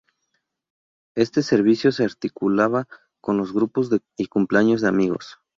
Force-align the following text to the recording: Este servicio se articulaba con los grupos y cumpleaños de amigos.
Este 1.15 1.43
servicio 1.43 1.91
se 1.91 2.03
articulaba 2.03 2.87
con 3.21 3.37
los 3.37 3.53
grupos 3.53 3.89
y 4.17 4.25
cumpleaños 4.25 4.81
de 4.81 4.87
amigos. 4.87 5.37